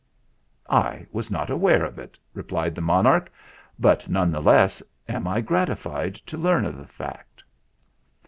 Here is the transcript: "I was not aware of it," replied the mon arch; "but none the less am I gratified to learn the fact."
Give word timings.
"I 0.67 1.05
was 1.11 1.29
not 1.29 1.51
aware 1.51 1.85
of 1.85 1.99
it," 1.99 2.17
replied 2.33 2.73
the 2.73 2.81
mon 2.81 3.05
arch; 3.05 3.27
"but 3.77 4.09
none 4.09 4.31
the 4.31 4.41
less 4.41 4.81
am 5.07 5.27
I 5.27 5.41
gratified 5.41 6.15
to 6.15 6.37
learn 6.39 6.63
the 6.63 6.87
fact." 6.87 7.43